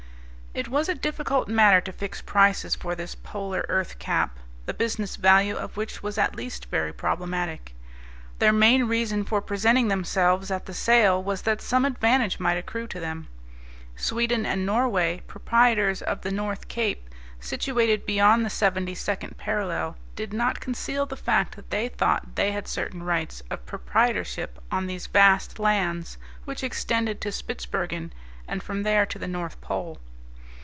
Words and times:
It 0.53 0.67
was 0.67 0.89
a 0.89 0.95
difficult 0.95 1.47
matter 1.47 1.79
to 1.79 1.93
fix 1.93 2.21
prices 2.21 2.75
for 2.75 2.93
this 2.93 3.15
polar 3.15 3.65
earth 3.69 3.97
cap, 3.99 4.37
the 4.65 4.73
business 4.73 5.15
value 5.15 5.55
of 5.55 5.77
which 5.77 6.03
was 6.03 6.17
at 6.17 6.35
least 6.35 6.65
very 6.65 6.91
problematic. 6.91 7.73
Their 8.39 8.51
main 8.51 8.83
reason 8.83 9.23
for 9.23 9.41
presenting 9.41 9.87
themselves 9.87 10.51
at 10.51 10.65
the 10.65 10.73
sale 10.73 11.23
was 11.23 11.43
that 11.43 11.61
some 11.61 11.85
advantage 11.85 12.37
might 12.37 12.57
accrue 12.57 12.87
to 12.87 12.99
them. 12.99 13.29
Sweden 13.95 14.45
and 14.45 14.65
Norway, 14.65 15.21
proprietors 15.25 16.01
of 16.01 16.19
the 16.19 16.31
North 16.31 16.67
Cape, 16.67 17.09
situated 17.39 18.05
beyond 18.05 18.43
the 18.45 18.49
seventy 18.49 18.93
second 18.93 19.37
parallel, 19.37 19.95
did 20.17 20.33
not 20.33 20.59
conceal 20.59 21.05
the 21.05 21.15
fact 21.15 21.55
that 21.55 21.69
they 21.69 21.87
thought 21.87 22.35
they 22.35 22.51
had 22.51 22.67
certain 22.67 23.03
rights 23.03 23.41
of 23.49 23.65
proprietorship 23.65 24.59
on 24.69 24.85
these 24.85 25.07
vast 25.07 25.59
lands 25.59 26.17
which 26.43 26.61
extended 26.61 27.21
to 27.21 27.31
Spitsbergen, 27.31 28.11
and 28.49 28.61
from 28.61 28.83
there 28.83 29.05
to 29.05 29.17
the 29.17 29.29
North 29.29 29.61
Pole. 29.61 29.97